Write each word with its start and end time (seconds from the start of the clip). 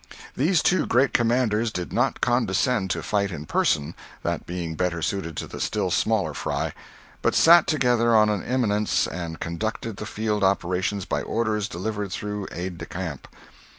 These 0.35 0.63
two 0.63 0.87
great 0.87 1.13
commanders 1.13 1.71
did 1.71 1.93
not 1.93 2.21
condescend 2.21 2.89
to 2.89 3.03
fight 3.03 3.29
in 3.31 3.45
person—that 3.45 4.47
being 4.47 4.73
better 4.73 4.99
suited 5.03 5.37
to 5.37 5.45
the 5.45 5.59
still 5.59 5.91
smaller 5.91 6.33
fry—but 6.33 7.35
sat 7.35 7.67
together 7.67 8.15
on 8.15 8.27
an 8.29 8.41
eminence 8.41 9.05
and 9.05 9.39
conducted 9.39 9.97
the 9.97 10.07
field 10.07 10.43
operations 10.43 11.05
by 11.05 11.21
orders 11.21 11.67
delivered 11.67 12.11
through 12.11 12.47
aides 12.51 12.79
de 12.79 12.87
camp. 12.87 13.27